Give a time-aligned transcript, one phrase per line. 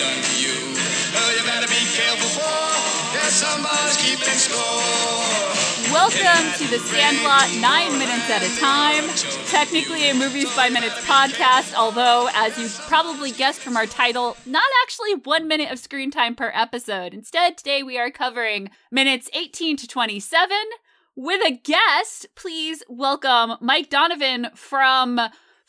[0.00, 0.56] done to you.
[1.12, 5.60] Oh, you better be careful, for there's somebody's keeping score.
[5.92, 9.04] Welcome to the Sandlot Nine Minutes at a Time.
[9.48, 14.64] Technically a Movies by Minutes podcast, although, as you probably guessed from our title, not
[14.84, 17.12] actually one minute of screen time per episode.
[17.12, 20.56] Instead, today we are covering minutes 18 to 27
[21.14, 22.26] with a guest.
[22.36, 25.20] Please welcome Mike Donovan from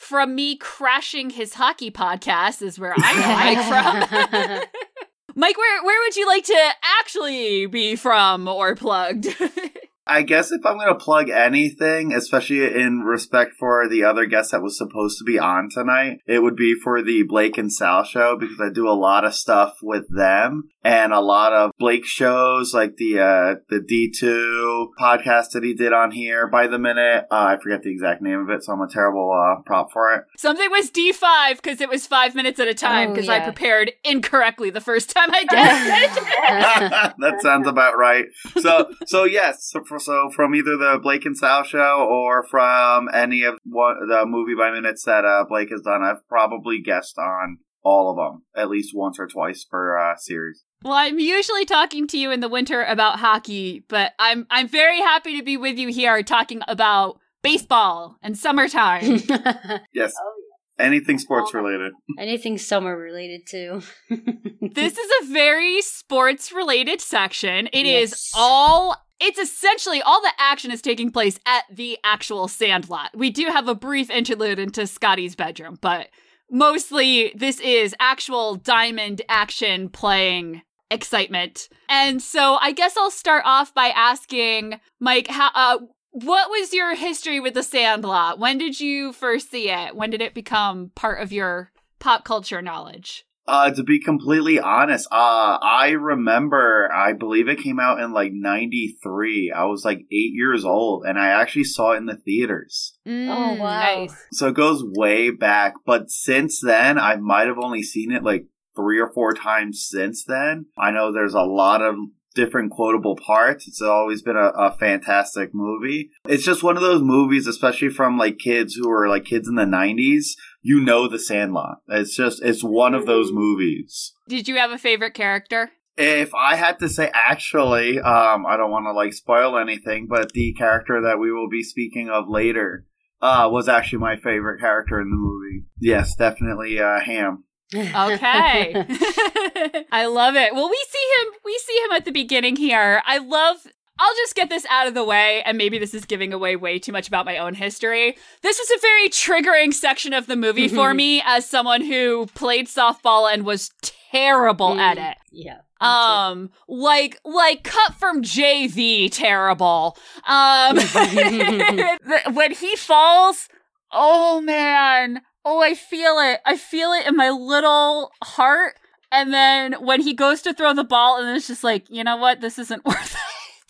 [0.02, 4.62] from me crashing his hockey podcast is where I'm Mike from.
[5.36, 6.70] Mike, where where would you like to
[7.00, 9.28] actually be from or plugged?
[10.08, 14.52] I guess if I'm going to plug anything, especially in respect for the other guest
[14.52, 18.04] that was supposed to be on tonight, it would be for the Blake and Sal
[18.04, 22.06] show because I do a lot of stuff with them and a lot of Blake
[22.06, 27.26] shows like the uh, the D2 podcast that he did on here by the minute.
[27.32, 30.14] Uh, I forget the exact name of it, so I'm a terrible uh, prop for
[30.16, 30.24] it.
[30.38, 33.92] Something was D5 because it was five minutes at a time Oh, because I prepared
[34.04, 37.14] incorrectly the first time I guessed it.
[37.20, 38.26] that sounds about right.
[38.60, 43.08] So, so yes, so, for, so from either the Blake and Sal show or from
[43.14, 47.18] any of one, the movie by minutes that uh, Blake has done, I've probably guessed
[47.18, 50.64] on all of them at least once or twice per uh, series.
[50.84, 55.00] well, I'm usually talking to you in the winter about hockey, but I'm I'm very
[55.00, 59.20] happy to be with you here talking about baseball and summertime.
[59.94, 60.34] Yes, Oh,
[60.80, 61.92] anything sports related.
[62.20, 63.82] Anything summer related too.
[64.10, 67.68] this is a very sports related section.
[67.74, 68.32] It is Yes.
[68.36, 73.12] all it's essentially all the action is taking place at the actual sandlot.
[73.16, 76.08] We do have a brief interlude into Scotty's bedroom, but
[76.50, 81.70] mostly this is actual diamond action playing excitement.
[81.88, 85.78] And so I guess I'll start off by asking Mike how uh
[86.14, 88.38] what was your history with the Sandlot?
[88.38, 89.96] When did you first see it?
[89.96, 93.26] When did it become part of your pop culture knowledge?
[93.52, 98.32] Uh, to be completely honest, uh, I remember, I believe it came out in like
[98.32, 99.52] 93.
[99.52, 102.98] I was like eight years old and I actually saw it in the theaters.
[103.06, 103.80] Mm, wow.
[103.82, 104.16] Nice.
[104.32, 108.46] So it goes way back, but since then, I might have only seen it like
[108.74, 110.68] three or four times since then.
[110.78, 111.96] I know there's a lot of
[112.36, 113.68] different quotable parts.
[113.68, 116.12] It's always been a, a fantastic movie.
[116.26, 119.56] It's just one of those movies, especially from like kids who were like kids in
[119.56, 120.36] the 90s.
[120.62, 121.80] You know The Sandlot.
[121.88, 124.14] It's just, it's one of those movies.
[124.28, 125.72] Did you have a favorite character?
[125.98, 130.32] If I had to say, actually, um, I don't want to like spoil anything, but
[130.34, 132.86] the character that we will be speaking of later
[133.22, 135.66] uh, was actually my favorite character in the movie.
[135.80, 137.44] Yes, definitely uh, Ham.
[137.74, 138.74] Okay.
[139.92, 140.54] I love it.
[140.54, 143.02] Well, we see him we see him at the beginning here.
[143.06, 143.68] I love
[144.02, 146.80] I'll just get this out of the way, and maybe this is giving away way
[146.80, 148.18] too much about my own history.
[148.42, 152.66] This was a very triggering section of the movie for me as someone who played
[152.66, 153.70] softball and was
[154.12, 155.18] terrible at it.
[155.32, 155.60] yeah.
[155.80, 159.96] Um, like like cut from JV, terrible.
[160.28, 160.78] Um,
[162.36, 163.50] when he falls,
[163.92, 166.40] oh man, oh I feel it.
[166.44, 168.76] I feel it in my little heart.
[169.12, 172.16] And then when he goes to throw the ball, and it's just like, you know
[172.16, 173.21] what, this isn't worth it.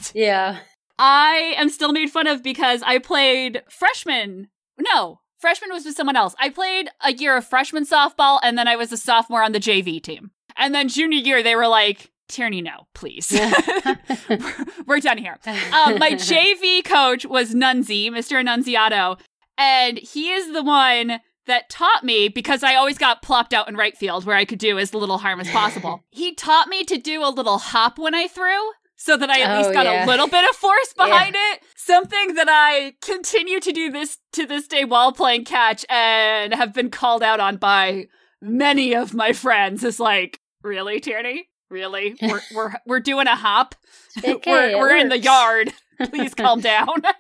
[0.14, 0.60] yeah.
[0.98, 4.50] I am still made fun of because I played freshman.
[4.80, 6.36] No, freshman was with someone else.
[6.40, 9.60] I played a year of freshman softball, and then I was a sophomore on the
[9.60, 10.32] JV team.
[10.56, 13.32] And then junior year, they were like, Tierney, no, please.
[14.86, 15.38] we're, done here.
[15.46, 18.42] Um, my JV coach was Nunzi, Mr.
[18.42, 19.20] Annunziato,
[19.58, 23.76] and he is the one that taught me because I always got plopped out in
[23.76, 26.04] right field where I could do as little harm as possible.
[26.12, 28.72] he taught me to do a little hop when I threw
[29.04, 30.06] so that I at Oh, least got yeah.
[30.06, 31.62] a little bit of force behind it.
[31.76, 36.74] Something that I continue to do this to this day while playing catch and have
[36.74, 38.08] been called out on by
[38.42, 41.50] many of my friends is like, really, Tierney?
[41.70, 42.16] Really?
[42.22, 43.76] We're we're we're doing a hop.
[44.26, 45.72] Okay, we're we're in the yard.
[46.10, 47.02] Please calm down.
[47.02, 47.14] but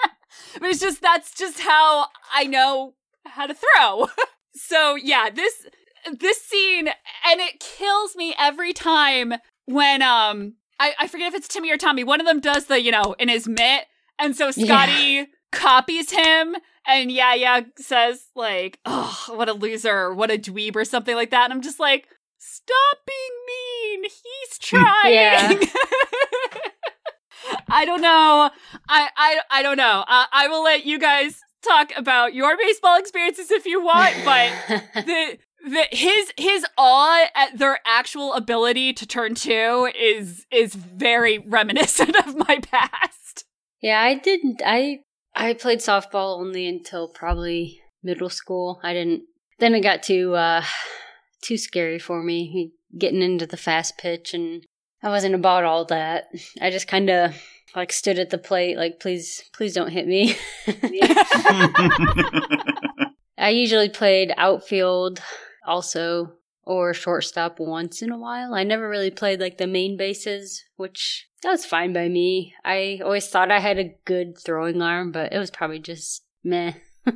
[0.69, 2.95] it's just that's just how I know
[3.25, 4.07] how to throw.
[4.53, 5.65] so yeah, this
[6.19, 9.33] this scene and it kills me every time
[9.65, 12.03] when um I, I forget if it's Timmy or Tommy.
[12.03, 13.85] One of them does the, you know, in his mitt.
[14.17, 16.55] And so Scotty copies him
[16.87, 21.29] and yeah, yeah, says like, oh, what a loser, what a dweeb or something like
[21.29, 21.43] that.
[21.45, 22.07] And I'm just like,
[22.39, 24.03] stop being mean.
[24.05, 25.59] He's trying.
[27.69, 28.49] I don't know.
[28.89, 30.03] I I I don't know.
[30.07, 34.51] Uh, I will let you guys talk about your baseball experiences if you want, but
[35.05, 41.37] the the his his awe at their actual ability to turn two is is very
[41.39, 43.45] reminiscent of my past.
[43.81, 44.61] yeah, I didn't.
[44.65, 44.99] I
[45.35, 48.79] I played softball only until probably middle school.
[48.83, 49.23] I didn't.
[49.59, 50.63] Then it got too uh
[51.41, 52.73] too scary for me.
[52.97, 54.63] getting into the fast pitch, and
[55.03, 56.25] I wasn't about all that.
[56.59, 57.35] I just kind of
[57.75, 60.35] like stood at the plate, like, please, please don't hit me.
[63.37, 65.21] I usually played outfield
[65.65, 68.53] also or shortstop once in a while.
[68.53, 72.53] I never really played like the main bases, which that was fine by me.
[72.63, 76.73] I always thought I had a good throwing arm, but it was probably just meh.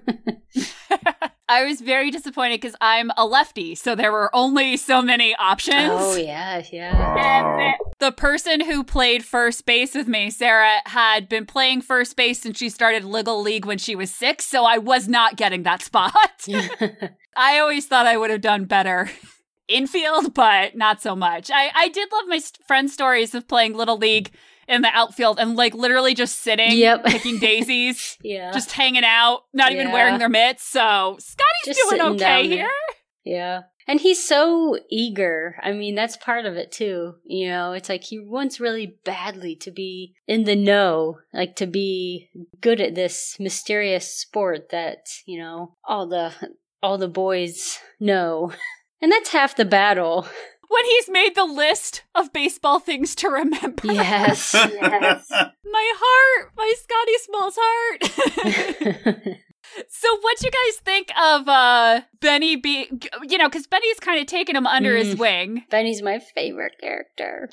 [1.47, 5.92] I was very disappointed because I'm a lefty, so there were only so many options.
[5.92, 7.15] oh yeah, yeah.
[7.18, 12.42] And the person who played first base with me, Sarah, had been playing first base
[12.42, 15.83] since she started Little League when she was six, so I was not getting that
[15.83, 16.15] spot.
[17.38, 19.09] I always thought I would have done better
[19.68, 21.51] infield, but not so much.
[21.53, 24.31] I, I did love my st- friend stories of playing Little League
[24.67, 27.03] in the outfield and like literally just sitting, Yep.
[27.06, 28.51] picking daisies, yeah.
[28.51, 29.94] just hanging out, not even Yeah.
[29.94, 30.63] wearing their mitts.
[30.63, 32.69] So Scotty's Just doing okay here.
[33.23, 33.62] Yeah.
[33.88, 35.57] And he's so eager.
[35.62, 37.15] I mean, that's part of it too.
[37.23, 41.67] You know, it's like he wants really badly to be in the know, like to
[41.67, 42.29] be
[42.62, 46.31] good at this mysterious sport that, you know, all the
[46.81, 48.51] all the boys know.
[49.01, 50.25] And that's half the battle.
[50.75, 53.94] When he's made the list of baseball things to remember.
[53.94, 54.54] Yes.
[54.54, 55.30] yes.
[55.31, 58.04] My heart, my Scotty Smalls heart.
[59.89, 62.89] so what you guys think of uh Benny be
[63.24, 65.19] you know, because Benny's kind of taken him under his Mm.
[65.19, 65.63] wing.
[65.69, 67.50] Benny's my favorite character.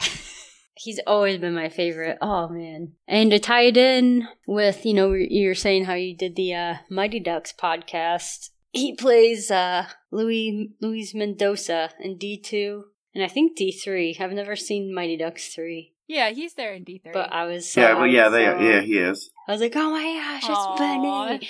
[0.74, 2.18] He's always been my favorite.
[2.20, 2.94] Oh man.
[3.06, 6.74] And to tie it in with, you know, you're saying how you did the uh,
[6.90, 8.50] Mighty Ducks podcast.
[8.72, 12.82] He plays uh Louis Luis Mendoza in D2
[13.14, 14.20] and I think D3.
[14.20, 17.12] I've never seen Mighty Ducks 3, Yeah, he's there in D3.
[17.12, 19.30] but I was so yeah, but yeah, I they so- yeah he is.
[19.48, 20.76] I was like, "Oh my gosh, it's Aw.
[20.76, 21.48] Benny."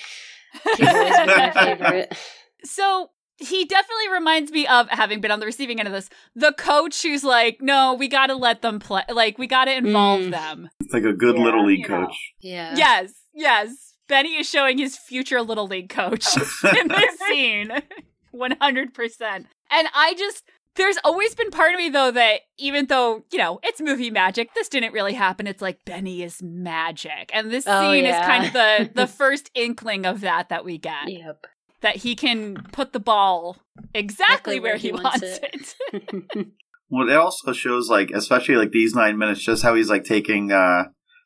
[0.76, 2.16] He's always my favorite.
[2.64, 6.08] so he definitely reminds me of having been on the receiving end of this.
[6.36, 9.02] The coach who's like, "No, we got to let them play.
[9.10, 10.30] Like we got to involve Mm.
[10.30, 12.06] them." It's like a good Yeah, little league you know.
[12.06, 12.32] coach.
[12.40, 12.74] Yeah.
[12.76, 13.94] Yes, yes.
[14.08, 16.26] Benny is showing his future little league coach
[16.78, 17.70] in this scene.
[18.34, 19.46] 100%.
[19.70, 20.44] And I just,
[20.76, 24.54] there's always been part of me though that even though, you know, it's movie magic,
[24.54, 25.46] this didn't really happen.
[25.46, 27.30] It's like Benny is magic.
[27.32, 28.20] And this Oh, scene yeah.
[28.20, 31.08] is kind of the, the first inkling of that that we get.
[31.08, 31.44] Yep.
[31.82, 33.56] That he can put the ball
[33.92, 35.74] exactly where he, wants, it.
[36.94, 40.52] Well, it also shows like, especially like these nine minutes, just how he's like taking
[40.52, 40.84] uh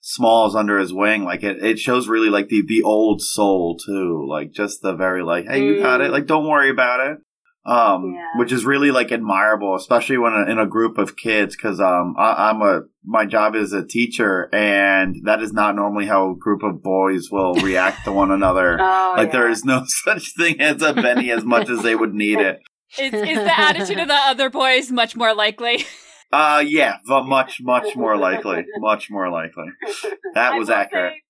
[0.09, 1.25] Smalls under his wing.
[1.25, 4.25] Like it, it shows really like the the old soul too.
[4.31, 6.11] Like just the very like, hey, you got it.
[6.11, 6.13] Mm.
[6.13, 7.19] Like don't worry about it.
[7.67, 8.39] Um, Yeah.
[8.39, 11.57] which is really like admirable, especially when in a group of kids.
[11.57, 16.07] Because um, I, I'm a my job is a teacher, and that is not normally
[16.07, 18.79] how a group of boys will react to one another.
[18.81, 22.15] Oh, like there is no such thing as a Benny as much as they would
[22.15, 22.61] need it.
[22.99, 25.85] Is, is the attitude of the other boys much more likely?
[26.33, 28.65] Uh, yeah, but much, much more likely.
[28.79, 29.67] Much more likely.
[30.35, 31.13] That was accurate.
[31.13, 31.23] say,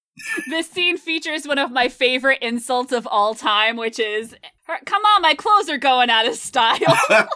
[0.48, 4.34] This scene features one of my favorite insults of all time, which is,
[4.66, 6.78] "Come on, my clothes are going out of style."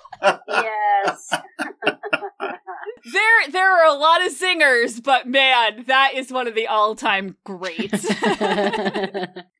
[0.48, 1.34] yes.
[3.12, 7.36] there, there are a lot of singers, but man, that is one of the all-time
[7.44, 8.06] greats.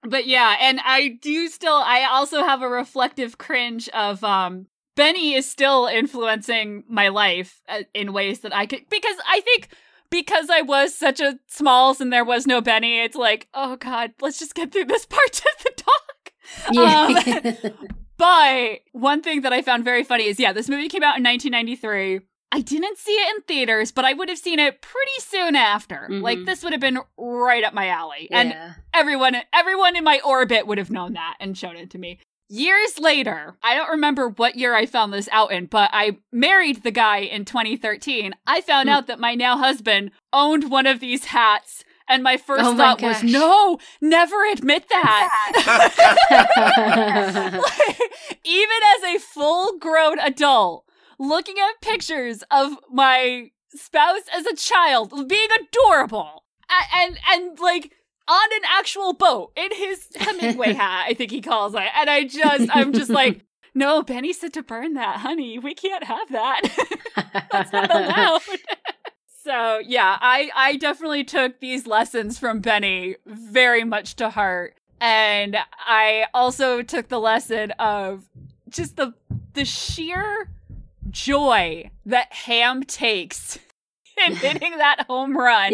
[0.03, 4.67] but yeah, and I do still, I also have a reflective cringe of um.
[4.97, 9.69] Benny is still influencing my life uh, in ways that I could because I think
[10.11, 14.13] because I was such a smalls and there was no Benny, it's like, oh god,
[14.21, 16.33] let's just get through this part of the talk.
[16.73, 17.71] yeah.
[18.19, 21.25] But one thing that I found very funny is yeah, this movie came out in
[21.25, 22.21] 1993.
[22.53, 26.07] I didn't see it in theaters, but I would have seen it pretty soon after.
[26.11, 26.21] Mhm.
[26.21, 28.29] Like this would have been right up my alley.
[28.31, 28.55] And
[28.93, 32.19] everyone everyone in my orbit would have known that and shown it to me.
[32.53, 36.83] Years later, I don't remember what year I found this out in, but I married
[36.83, 38.33] the guy in 2013.
[38.45, 38.95] I found Hmm.
[38.97, 42.79] out that my now husband owned one of these hats, and my first Oh my
[42.97, 46.31] thought was, no, never admit that.
[48.45, 50.85] Even as a full grown adult,
[51.21, 57.93] looking at pictures of my spouse as a child being adorable a- and and like
[58.31, 61.89] on an actual boat in his Hemingway hat, I think he calls it.
[61.97, 63.45] And I just I'm just like,
[63.75, 65.59] no, Benny said to burn that, honey.
[65.59, 66.63] We can't have that.
[67.53, 68.43] That's not allowed.
[69.43, 74.77] so yeah, I I definitely took these lessons from Benny very much to heart.
[75.03, 78.29] And I also took the lesson of
[78.69, 79.15] just the
[79.55, 80.51] the sheer
[81.11, 83.59] joy that Ham takes
[84.25, 85.73] in hitting that home run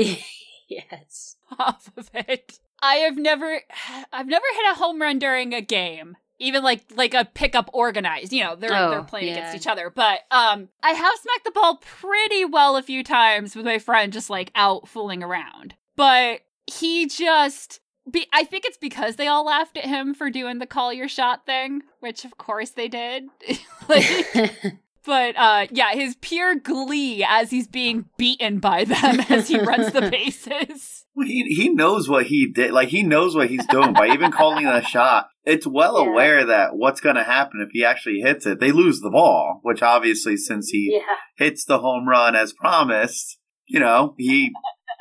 [0.69, 1.36] yes.
[1.59, 2.59] off of it.
[2.83, 3.61] I have never
[4.13, 6.17] I've never hit a home run during a game.
[6.39, 8.33] even like like a pickup organized.
[8.33, 9.33] You know, they're Oh, they're playing yeah.
[9.39, 9.91] against each other.
[9.91, 14.13] But um, I have smacked the ball pretty well a few times with my friend,
[14.13, 15.75] just like out fooling around.
[15.97, 17.81] But he just.
[18.09, 21.09] Be, I think it's because they all laughed at him for doing the call your
[21.09, 23.25] shot thing, which of course they did.
[23.89, 24.07] like,
[25.05, 29.93] but uh yeah, his pure glee as he's being beaten by them as he runs
[29.93, 31.06] the bases.
[31.17, 32.73] Well, He he knows what he did.
[32.73, 35.29] Like he knows what he's doing by even calling a shot.
[35.45, 36.11] It's well Yeah.
[36.11, 38.61] aware that what's going to happen if he actually hits it.
[38.61, 41.15] They lose the ball, which obviously, since he yeah.
[41.45, 44.51] hits the home run as promised, you know, he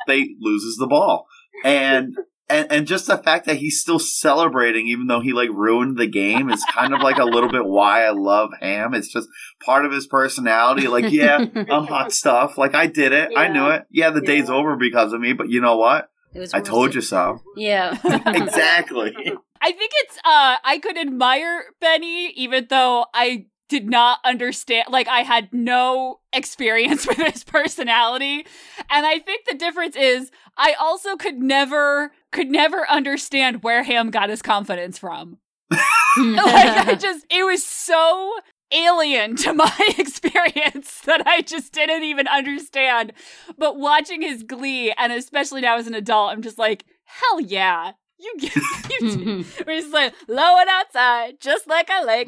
[0.06, 1.26] they loses the ball.
[1.64, 2.14] And
[2.48, 6.06] and and just the fact that he's still celebrating even though he like ruined the
[6.06, 8.94] game is kind of like a little bit why I love Ham.
[8.94, 9.28] It's just
[9.64, 10.88] part of his personality.
[10.88, 12.56] Like, yeah, I'm hot stuff.
[12.56, 13.30] Like I did it.
[13.36, 13.84] I knew it.
[13.90, 16.08] Yeah, the day's over because of me, but you know what?
[16.52, 16.96] I told it.
[16.96, 17.40] you so.
[17.56, 17.96] Yeah.
[18.26, 19.14] exactly.
[19.62, 25.08] I think it's uh I could admire Benny even though I did not understand like
[25.08, 28.46] I had no experience with his personality.
[28.90, 34.10] And I think the difference is I also could never could never understand where Ham
[34.10, 35.38] got his confidence from.
[35.70, 35.80] like
[36.18, 38.34] I just it was so
[38.70, 43.14] alien to my experience that I just didn't even understand.
[43.56, 47.92] But watching his glee and especially now as an adult, I'm just like, hell yeah.
[48.18, 48.54] You get
[49.00, 49.42] you hmm.
[49.66, 52.26] we're just like low and outside, just like I like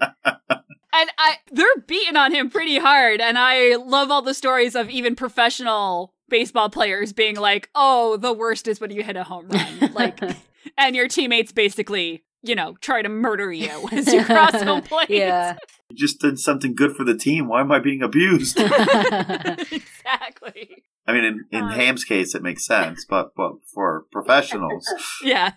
[0.00, 0.13] them.
[0.94, 4.88] And I they're beating on him pretty hard and i love all the stories of
[4.88, 9.48] even professional baseball players being like oh the worst is when you hit a home
[9.48, 10.20] run like
[10.78, 15.10] and your teammates basically you know try to murder you as you cross home plate
[15.10, 15.56] yeah.
[15.90, 17.46] You just did something good for the team.
[17.46, 18.58] Why am I being abused?
[19.70, 24.86] exactly I mean, in, in Um, Ham's case, it makes sense, but but for professionals,
[25.22, 25.52] yeah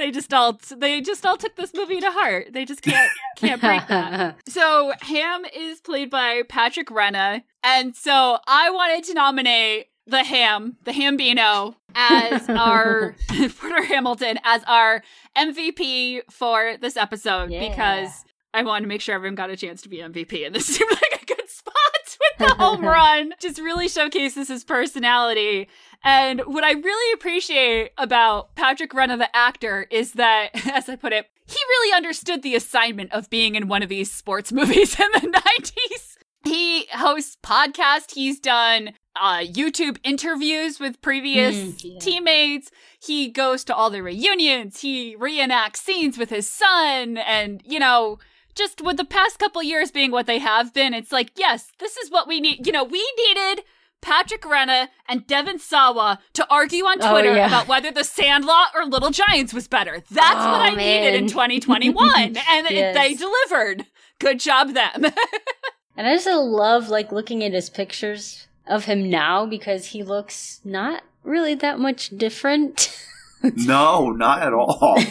[0.00, 3.60] they just all they just all took this movie to heart they just can't can't
[3.60, 9.86] break that So Ham is played by Patrick Renna, and so I wanted to nominate
[10.06, 13.14] the Ham, the Hambino, as our
[13.60, 15.02] Porter Hamilton as our
[15.36, 17.68] MVP for this episode Yeah.
[17.68, 20.66] because I wanted to make sure everyone got a chance to be MVP, and this
[20.66, 21.74] seemed like a good spot
[22.18, 23.32] with the home run.
[23.40, 25.68] Just really showcases his personality.
[26.02, 31.12] And what I really appreciate about Patrick Renna, the actor, is that, as I put
[31.12, 35.08] it, he really understood the assignment of being in one of these sports movies in
[35.12, 36.16] the 90s.
[36.44, 38.14] He hosts podcasts.
[38.14, 41.98] He's done uh, YouTube interviews with previous Mm, yeah.
[41.98, 42.70] teammates.
[43.02, 44.80] He goes to all the reunions.
[44.80, 47.18] He reenacts scenes with his son.
[47.18, 48.18] And, you know,
[48.54, 51.96] just with the past couple years being what they have been, it's like, yes, this
[51.96, 52.66] is what we need.
[52.66, 53.64] You know, we needed
[54.00, 57.46] Patrick Renna and Devon Sawa to argue on Oh, Twitter yeah.
[57.48, 60.02] about whether The Sandlot or Little Giants was better.
[60.10, 62.14] That's Oh, what I needed in 2021.
[62.24, 62.36] and
[62.70, 62.94] Yes.
[62.96, 63.86] they delivered.
[64.18, 65.06] Good job, them.
[65.96, 70.60] And I just love like looking at his pictures of him now because he looks
[70.64, 72.96] not really that much different.
[73.56, 74.98] no, not at all.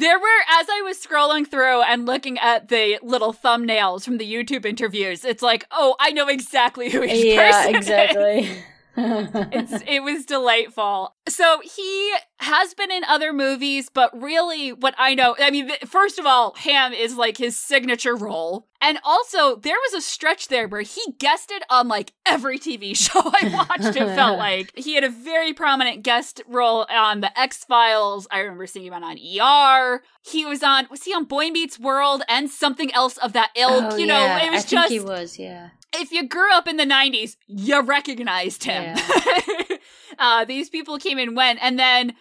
[0.00, 4.32] There were, as I was scrolling through and looking at the little thumbnails from the
[4.32, 7.80] YouTube interviews, it's like, oh, I know exactly who each yeah, person is.
[7.82, 8.50] exactly.
[8.96, 11.14] It's, it was delightful.
[11.28, 16.18] So he has been in other movies, but really, what I know, I mean, first
[16.18, 18.66] of all, Ham is like his signature role.
[18.80, 23.20] And also, there was a stretch there where he guested on like every TV show
[23.20, 24.72] I watched, it felt like.
[24.74, 28.26] He had a very prominent guest role on The X Files.
[28.30, 30.02] I remember seeing him on ER.
[30.22, 33.92] He was on, was he on Boy Meets World and something else of that ilk?
[33.92, 34.92] Oh, you know, yeah, it was I just.
[34.92, 35.70] he was, yeah.
[35.92, 38.96] If you grew up in the 90s, you recognized him.
[40.18, 41.58] uh, these people came and went.
[41.62, 42.14] And then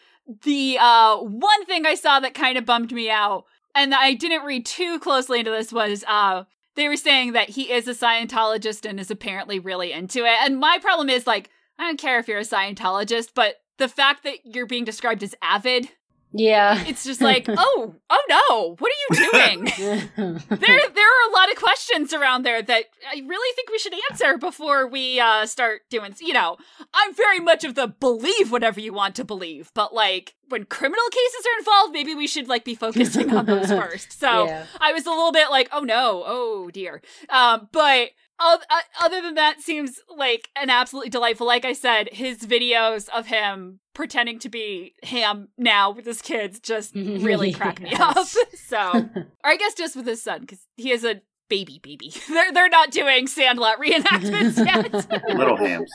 [0.43, 3.45] the uh, one thing I saw that kind of bummed me out,
[3.75, 6.43] and I didn't read too closely into this, was uh,
[6.75, 10.35] they were saying that he is a Scientologist and is apparently really into it.
[10.41, 14.23] And my problem is, like, I don't care if you're a Scientologist, but the fact
[14.23, 15.89] that you're being described as avid,
[16.31, 16.83] Yeah.
[16.87, 19.63] it's just like, oh, oh no, what are you doing?
[20.15, 23.93] there there are a lot of questions around there that I really think we should
[24.11, 26.57] answer before we uh start doing you know
[26.93, 31.03] I'm very much of the believe whatever you want to believe but like when criminal
[31.11, 34.65] cases are involved maybe we should like be focusing on those first so Yeah.
[34.79, 38.09] I was a little bit like oh no oh dear um but
[38.39, 38.57] Uh,
[39.01, 43.79] other than that seems like an absolutely delightful like I said his videos of him
[43.93, 47.23] pretending to be ham now with his kids just mm-hmm.
[47.23, 49.09] really crack me up so.
[49.43, 52.13] Or I guess just with his son, because he is a baby baby.
[52.29, 55.35] They're they're not doing Sandlot reenactments yet.
[55.35, 55.91] Little hams.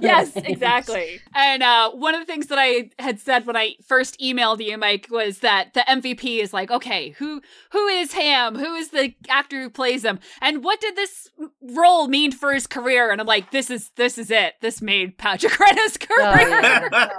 [0.00, 1.20] yes, exactly.
[1.34, 4.78] And uh, one of the things that I had said when I first emailed you,
[4.78, 8.56] Mike, was that the MVP is like, okay, who who is Ham?
[8.56, 10.20] Who is the actor who plays him?
[10.40, 11.28] And what did this
[11.60, 13.10] role mean for his career?
[13.10, 14.54] And I'm like, this is this is it.
[14.60, 16.90] This made Patrick Renna's career.
[16.92, 17.10] Oh,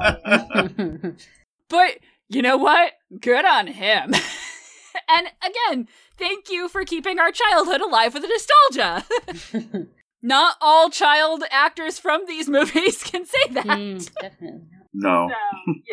[0.78, 1.12] yeah.
[1.70, 1.98] But
[2.30, 2.94] you know what?
[3.20, 4.14] Good on him.
[5.08, 5.88] And again,
[6.18, 9.06] thank you for keeping our childhood alive with nostalgia.
[10.22, 13.66] Not all child actors from these movies can say that.
[13.66, 14.62] Mm, definitely.
[14.94, 15.30] No.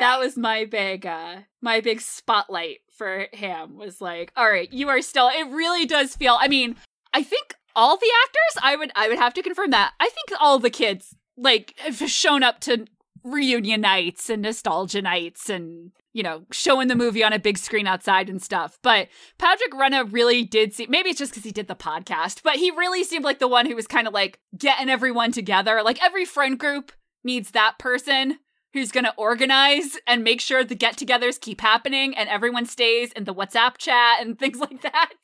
[0.01, 4.89] That was my big uh my big spotlight for Ham was like, all right, you
[4.89, 6.77] are still it really does feel I mean,
[7.13, 9.93] I think all the actors, I would I would have to confirm that.
[10.01, 12.87] I think all the kids like have shown up to
[13.25, 17.87] reunion nights and nostalgia nights and you know showing the movie on a big screen
[17.87, 21.67] outside and stuff but patrick renna really did seem maybe it's just because he did
[21.67, 24.91] the podcast but he really seemed like the one who was kind of like getting
[24.91, 26.93] everyone together like every friend group
[27.25, 28.39] needs that person
[28.75, 33.25] who's going to organize and make sure the get-togethers keep happening and everyone stays in
[33.25, 35.15] the whatsapp chat and things like that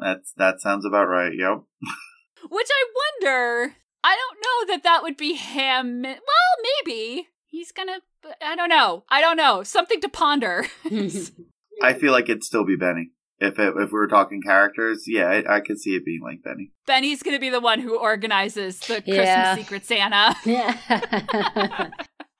[0.00, 1.32] That's that sounds about right.
[1.36, 1.62] Yep.
[2.48, 4.38] which i wonder i don't
[4.68, 7.98] know that that would be him well maybe he's gonna
[8.42, 10.66] i don't know i don't know something to ponder
[11.82, 13.10] I feel like it'd still be Benny.
[13.38, 16.42] If it, if we were talking characters, yeah, I, I could see it being like
[16.42, 16.72] Benny.
[16.86, 19.54] benny's gonna be the one who organizes the Yeah.
[19.54, 21.88] christmas secret santa yeah.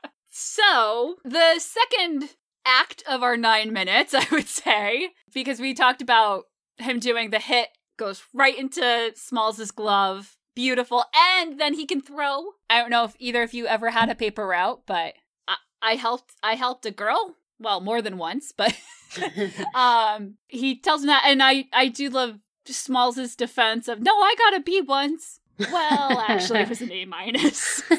[0.31, 2.31] so the second
[2.67, 6.45] act of our nine minutes i would say because we talked about
[6.77, 12.53] him doing the hit goes right into smalls's glove beautiful and then he can throw.
[12.69, 15.15] I don't know if either of you ever had a paper route but
[15.49, 18.77] i, I helped i helped a girl well more than once but
[19.75, 24.35] um he tells him that and i i do love smalls's defense of no i
[24.39, 25.41] got a b once.
[25.59, 27.83] Well actually it was an a minus.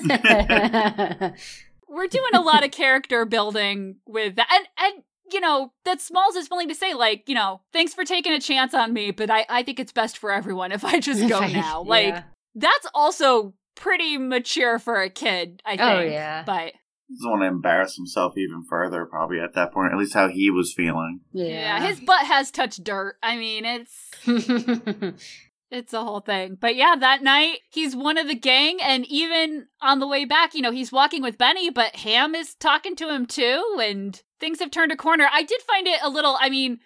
[1.88, 6.36] We're doing a lot of character building with that and and you know that smalls
[6.36, 9.30] is willing to say like you know thanks for taking a chance on me but
[9.30, 11.84] i i think it's best for everyone if i just go now.
[11.84, 12.24] like Yeah.
[12.56, 16.44] That's also pretty mature for a kid i oh, think Oh, yeah.
[16.46, 16.74] but
[17.10, 19.92] Doesn't want to embarrass himself even further, probably at that point.
[19.92, 21.22] At least how he was feeling.
[21.34, 21.86] yeah.
[21.86, 24.12] his butt has touched dirt i mean it's
[25.72, 26.58] It's a whole thing.
[26.60, 30.54] But yeah, that night he's one of the gang, and even on the way back,
[30.54, 34.60] you know, he's walking with Benny, but Ham is talking to him too, and things
[34.60, 35.28] have turned a corner.
[35.32, 36.80] I did find it a little I mean,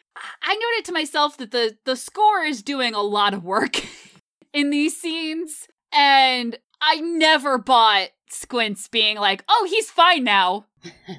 [0.43, 3.77] I noted to myself that the the score is doing a lot of work
[4.55, 10.65] in these scenes, and I never bought Squints being like, oh, he's fine now.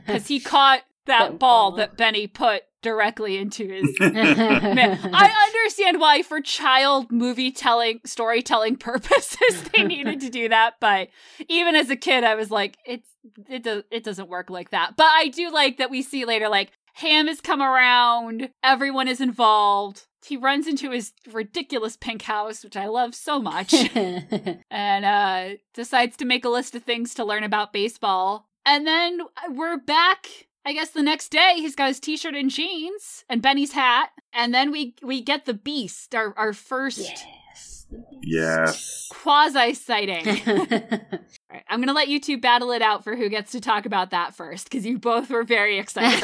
[0.07, 1.77] Because he caught that That ball ball.
[1.79, 8.77] that Benny put directly into his Man, I understand why for child movie telling storytelling
[8.91, 11.09] purposes they needed to do that, but
[11.49, 13.09] even as a kid I was like it's
[13.49, 14.97] it does it doesn't work like that.
[14.97, 19.21] But I do like that we see later like Ham has come around, everyone is
[19.21, 20.07] involved.
[20.27, 23.73] He runs into his ridiculous pink house, which I love so much,
[24.71, 28.49] and uh decides to make a list of things to learn about baseball.
[28.65, 30.27] And then we're back
[30.67, 34.53] I guess the next day he's got his t-shirt and jeans and Benny's hat, and
[34.53, 37.87] then we we get the beast, our our first yes.
[38.21, 39.09] yes.
[39.13, 40.27] quasi sighting.
[40.49, 40.67] All
[41.53, 44.11] right, I'm gonna let you two battle it out for who gets to talk about
[44.11, 46.21] that first, because you both were very excited.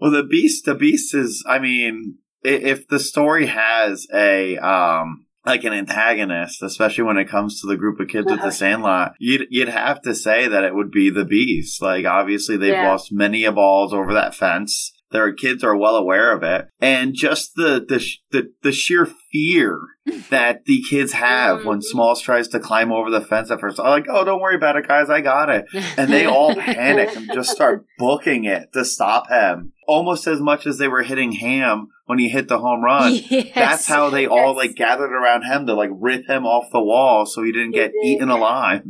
[0.00, 0.22] When I said that.
[0.22, 1.44] Well, the beast, the beast is.
[1.48, 7.60] I mean, if the story has a um like an antagonist, especially when it comes
[7.60, 10.74] to the group of kids at the Sandlot, you'd you'd have to say that it
[10.74, 11.80] would be the beast.
[11.80, 12.90] Like, obviously, they've Yeah.
[12.90, 14.92] lost many a balls over that fence.
[15.12, 19.80] Their kids are well aware of it, and just the the the, the sheer fear
[20.30, 21.90] that the kids have when mm-hmm.
[21.90, 23.80] Smalls tries to climb over the fence at first.
[23.80, 25.66] I'm like, oh, don't worry about it, guys, I got it.
[25.96, 29.72] And they all panic and just start booking it to stop him.
[29.86, 33.54] Almost as much as they were hitting ham when he hit the home run Yes.
[33.54, 37.26] that's how they all like gathered around him to like rip him off the wall
[37.26, 38.82] so he didn't get eaten alive.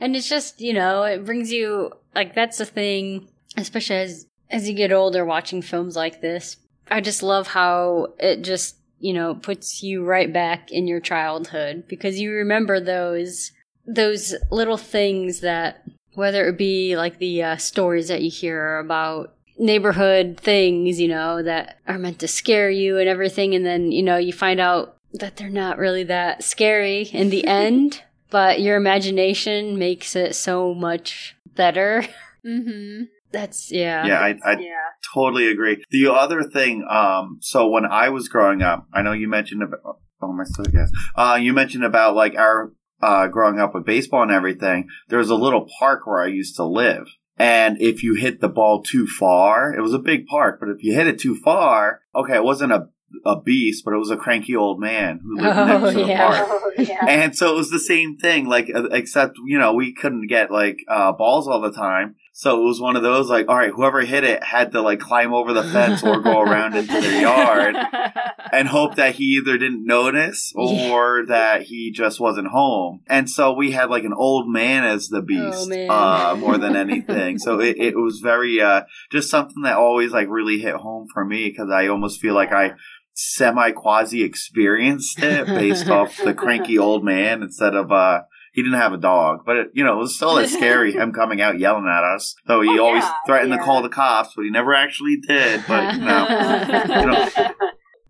[0.00, 4.68] And it's just, you know, it brings you like that's the thing, especially as as
[4.68, 6.56] you get older watching films like this.
[6.90, 11.84] I just love how it just, you know, puts you right back in your childhood
[11.88, 13.52] because you remember those
[13.86, 15.82] those little things that
[16.14, 21.42] whether it be like the uh, stories that you hear about neighborhood things, you know,
[21.42, 24.96] that are meant to scare you and everything and then, you know, you find out
[25.12, 28.02] that they're not really that scary in the end
[28.34, 32.04] but your imagination makes it so much better.
[32.44, 33.04] mm-hmm.
[33.34, 34.06] That's yeah.
[34.06, 34.70] Yeah, I, I yeah.
[35.12, 35.84] totally agree.
[35.90, 39.98] The other thing, um, so when I was growing up, I know you mentioned about.
[40.22, 40.90] Oh my still yes.
[41.14, 44.88] Uh, you mentioned about like our uh, growing up with baseball and everything.
[45.08, 47.06] There was a little park where I used to live.
[47.36, 50.84] And if you hit the ball too far, it was a big park, but if
[50.84, 52.88] you hit it too far, okay, it wasn't a
[53.24, 56.08] a beast, but it was a cranky old man who lived Oh, next to the
[56.08, 56.44] yeah.
[56.44, 56.60] park.
[57.08, 60.50] And so it was the same thing, like, uh, except, you know, we couldn't get,
[60.50, 62.16] like, uh, balls all the time.
[62.36, 64.98] So it was one of those, like, all right, whoever hit it had to, like,
[64.98, 67.76] climb over the fence or go around into their yard
[68.52, 73.02] and hope that he either didn't notice or that he just wasn't home.
[73.06, 76.74] And so we had, like, an old man as the beast, Oh, uh, more than
[76.74, 77.38] anything.
[77.38, 81.24] so it, it was very, uh, just something that always, like, really hit home for
[81.24, 82.72] me because I almost feel like I,
[83.16, 88.22] semi quasi experienced it based off the cranky old man instead of uh
[88.54, 91.12] he didn't have a dog, but it, you know it was still as scary him
[91.12, 92.34] coming out yelling at us.
[92.46, 93.58] Though he Oh, always yeah, threatened yeah.
[93.58, 95.62] to call the cops, but he never actually did.
[95.68, 96.26] But you know,
[97.00, 97.28] you know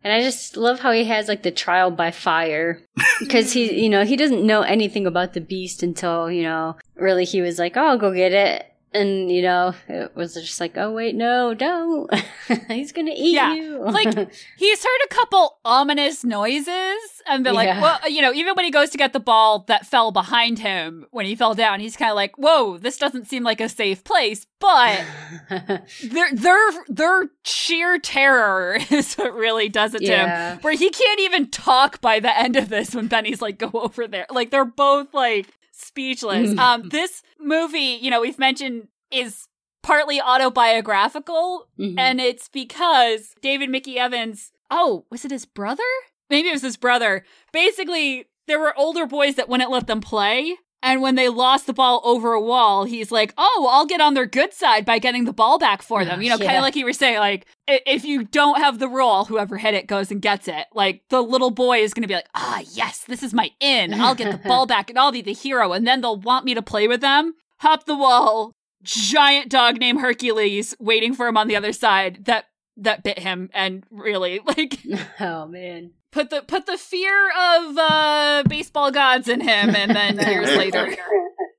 [0.04, 2.78] And I just love how he has like the trial by fire
[3.20, 7.24] because he, you know, he doesn't know anything about the beast until you know, really
[7.24, 10.76] he was like, "Oh, I'll go get it," and you know, it was just like,
[10.76, 12.08] "Oh wait, no, don't!
[12.68, 14.06] He's gonna eat Yeah, you!" like,
[14.56, 17.80] He's heard a couple ominous noises and like, Yeah.
[17.82, 21.06] well, you know, even when he goes to get the ball that fell behind him
[21.10, 24.04] when he fell down, he's kind of like, whoa, this doesn't seem like a safe
[24.04, 24.46] place.
[24.60, 25.04] But
[26.02, 30.52] their their their sheer terror is what really does it to Yeah.
[30.54, 30.58] him.
[30.60, 34.06] Where he can't even talk by the end of this when Benny's like, go over
[34.06, 34.26] there.
[34.30, 35.46] Like they're both like
[35.94, 36.50] speechless.
[36.50, 36.58] Mm.
[36.58, 39.46] um, this movie, you know, we've mentioned is
[39.82, 41.94] partly autobiographical, Mhm.
[41.98, 44.50] and it's because David Mickey Evans.
[44.70, 45.82] Oh, was it his brother?
[46.30, 47.24] Maybe it was his brother.
[47.52, 50.56] Basically, there were older boys that wouldn't let them play.
[50.84, 54.12] And when they lost the ball over a wall, he's like, "Oh, I'll get on
[54.12, 56.76] their good side by getting the ball back for them." You know, kind of like
[56.76, 60.20] you were saying, like if you don't have the rule, whoever hit it goes and
[60.20, 60.66] gets it.
[60.74, 63.94] Like the little boy is going to be like, "Ah, yes, this is my in.
[63.94, 66.52] I'll get the ball back, and I'll be the hero." And then they'll want me
[66.52, 67.34] to play with them.
[67.60, 72.26] Hop the wall, giant dog named Hercules waiting for him on the other side.
[72.26, 72.44] That
[72.76, 74.78] that bit him, and really like
[75.20, 80.16] oh man, put the put the fear of uh baseball gods in him and then
[80.30, 80.96] years later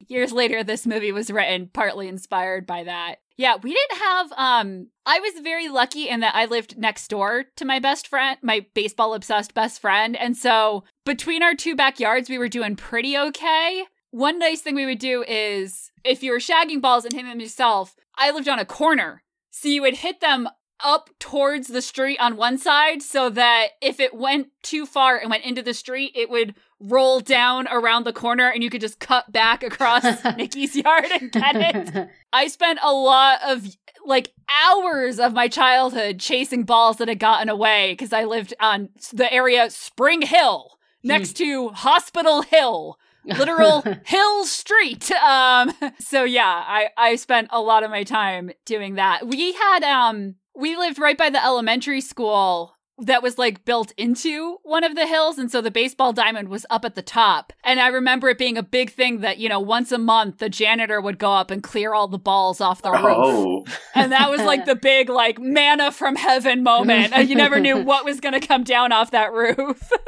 [0.08, 3.16] years later this movie was written partly inspired by that.
[3.38, 7.44] Yeah we didn't have um i was very lucky in that i lived next door
[7.58, 12.30] to my best friend my baseball obsessed best friend and so between our two backyards
[12.30, 13.84] we were doing pretty okay.
[14.12, 17.42] One nice thing we would do is if you were shagging balls and hitting them
[17.42, 20.48] yourself i lived on a corner so you would hit them
[20.84, 25.30] up towards the street on one side so that if it went too far and
[25.30, 29.00] went into the street, it would roll down around the corner and you could just
[29.00, 30.04] cut back across
[30.38, 32.10] Nikki's yard and get it.
[32.34, 33.66] I spent a lot of
[34.06, 38.90] like hours of my childhood chasing balls that had gotten away because I lived on
[39.14, 46.90] the area Spring Hill next to Hospital Hill literal hill street um so yeah i
[46.96, 51.18] i spent a lot of my time doing that we had um we lived right
[51.18, 55.60] by the elementary school that was like built into one of the hills and so
[55.60, 57.52] the baseball diamond was up at the top.
[57.64, 60.50] And i remember it being a big thing that you know once a month the
[60.50, 63.04] janitor would go up and clear all the balls off the roof.
[63.04, 67.14] Oh, and that was like the big like manna from heaven moment.
[67.28, 69.92] You never knew what was going to come down off that roof.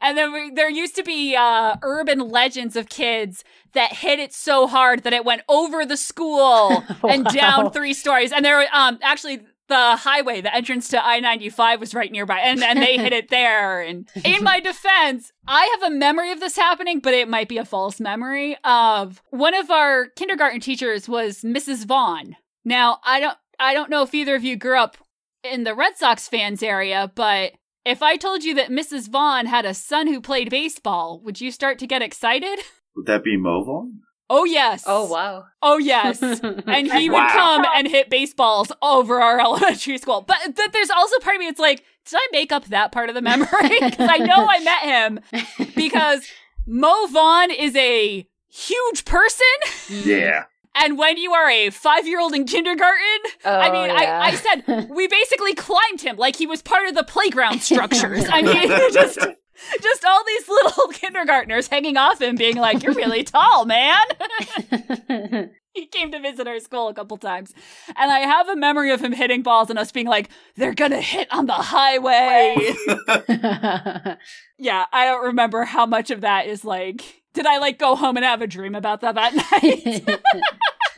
[0.00, 4.32] And then we, there used to be uh, urban legends of kids that hit it
[4.32, 8.32] so hard that it went over the school and down three stories.
[8.32, 9.42] And there were um actually
[9.72, 13.80] the highway the entrance to i-95 was right nearby and, and they hit it there
[13.80, 17.56] and in my defense i have a memory of this happening but it might be
[17.56, 23.38] a false memory of one of our kindergarten teachers was mrs vaughn now i don't
[23.58, 24.98] i don't know if either of you grew up
[25.42, 27.52] in the red sox fans area but
[27.84, 29.10] if I told you that Mrs.
[29.10, 32.60] Vaughn had a son who played baseball, would you start to get excited?
[32.94, 34.02] would that be Mo Vaughn?
[34.34, 34.84] Oh, yes.
[34.86, 36.22] oh wow, Oh, yes.
[36.22, 37.28] And he would Wow.
[37.32, 40.22] come and hit baseballs over our elementary school.
[40.22, 43.08] But th- there's also part of me, it's like, did I make up that part
[43.10, 43.48] of the memory?
[43.80, 45.20] Because I know I met him
[45.76, 46.26] because
[46.66, 49.46] Mo Vaughn is a huge person.
[49.88, 50.44] Yeah.
[50.74, 54.20] And when you are a five year old in kindergarten, I Oh, mean, yeah.
[54.22, 58.24] I, I said we basically climbed him like he was part of the playground structures.
[58.30, 59.18] I mean, just
[59.82, 64.02] just all these little kindergartners hanging off him, being like, "You're really tall, man."
[65.74, 67.52] he came to visit our school a couple times,
[67.96, 71.00] and I have a memory of him hitting balls and us being like, "They're gonna
[71.00, 72.56] hit on the highway."
[74.58, 77.22] yeah, I don't remember how much of that is like.
[77.34, 80.20] Did I like go home and have a dream about that that night?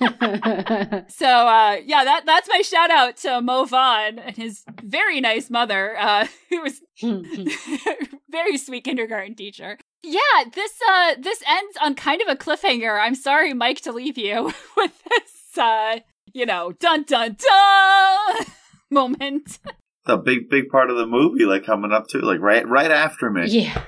[1.09, 5.51] So uh, yeah, that that's my shout out to Mo Vaughn and his very nice
[5.51, 6.81] mother, uh, who was
[8.31, 9.79] very sweet kindergarten teacher.
[10.03, 13.01] Yeah, this uh this ends on kind of a cliffhanger.
[13.01, 16.01] I'm sorry, Mike, to leave you with this uh,
[16.33, 18.47] you know, dun dun dun
[18.91, 19.59] moment.
[20.07, 23.31] The big, big part of the movie, like coming up to, like right, right after
[23.31, 23.47] me.
[23.47, 23.83] yeah.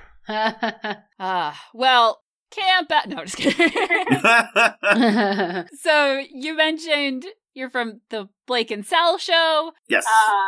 [1.19, 2.21] Ah, well,
[2.57, 3.09] camp out.
[3.09, 3.69] No, just kidding.
[5.81, 9.73] so you mentioned you're from the Blake and Sal show.
[9.89, 10.05] yes.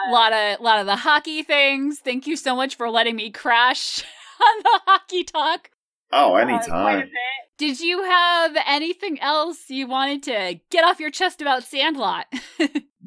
[0.08, 2.00] A lot of lot of the hockey things.
[2.00, 4.02] Thank you so much for letting me crash
[4.40, 5.70] on the hockey talk.
[6.12, 7.00] oh, uh, quite a anytime.
[7.00, 7.08] bit.
[7.56, 12.26] Did you have anything else you wanted to get off your chest about Sandlot?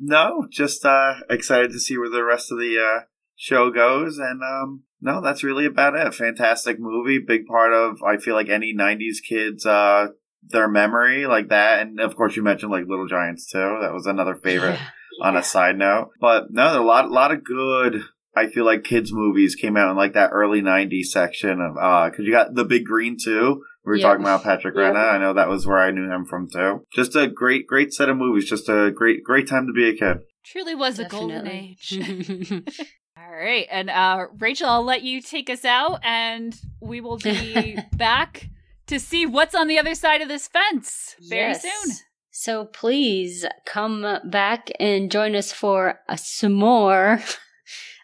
[0.03, 4.41] No, just uh excited to see where the rest of the uh show goes and
[4.41, 6.13] um no, that's really about it.
[6.13, 10.07] Fantastic movie, big part of I feel like any 90s kids uh
[10.43, 13.77] their memory like that and of course you mentioned like Little Giants too.
[13.81, 14.79] That was another favorite
[15.21, 16.09] on a side note.
[16.19, 18.01] But no, there are a lot a lot of good
[18.35, 22.09] I feel like kids movies came out in like that early 90s section of uh
[22.09, 23.63] cuz you got The Big Green too.
[23.85, 24.07] We were Yeah.
[24.07, 24.91] talking about Patrick Yeah.
[24.91, 25.13] Renna.
[25.13, 26.85] I know that was where I knew him from too.
[26.93, 28.49] Just a great great set of movies.
[28.49, 30.17] Just a great great time to be a kid.
[30.45, 31.99] Truly was a golden age.
[33.31, 33.65] All right.
[33.71, 38.49] And uh, Rachel, I'll let you take us out and we will be back
[38.87, 41.61] to see what's on the other side of this fence very Yes.
[41.61, 41.95] soon.
[42.29, 47.23] So please come back and join us for a, some more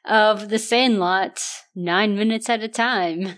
[0.05, 1.43] of The Sandlot,
[1.75, 3.35] nine minutes at a time.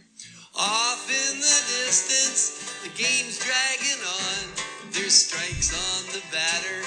[0.60, 4.92] Off in the distance, the game's dragging on.
[4.92, 6.79] There's strikes on the batter,